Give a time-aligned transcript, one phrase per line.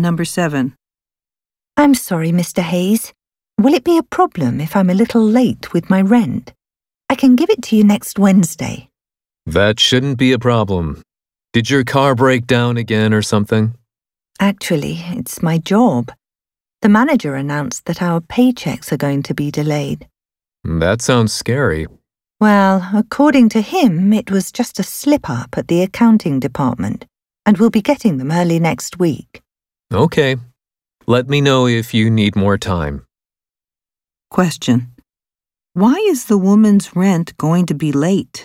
[0.00, 0.74] Number 7.
[1.76, 2.62] I'm sorry, Mr.
[2.62, 3.12] Hayes.
[3.58, 6.54] Will it be a problem if I'm a little late with my rent?
[7.10, 8.88] I can give it to you next Wednesday.
[9.44, 11.02] That shouldn't be a problem.
[11.52, 13.74] Did your car break down again or something?
[14.38, 16.12] Actually, it's my job.
[16.80, 20.08] The manager announced that our paychecks are going to be delayed.
[20.64, 21.86] That sounds scary.
[22.40, 27.04] Well, according to him, it was just a slip up at the accounting department,
[27.44, 29.42] and we'll be getting them early next week.
[29.92, 30.36] Okay.
[31.06, 33.04] Let me know if you need more time.
[34.30, 34.94] Question.
[35.72, 38.44] Why is the woman's rent going to be late?